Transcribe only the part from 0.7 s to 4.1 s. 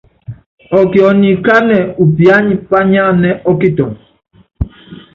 Ɔkiɔ nyi kánɛ upiányi pányánanɛ́ ɔ́kitɔŋɔ.